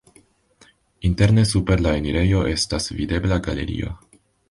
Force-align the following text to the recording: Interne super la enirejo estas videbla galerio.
Interne 1.09 1.45
super 1.51 1.85
la 1.89 1.93
enirejo 2.01 2.43
estas 2.57 2.91
videbla 3.03 3.43
galerio. 3.51 3.97